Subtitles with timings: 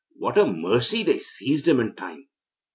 [0.15, 2.27] What a mercy they seized him in time!'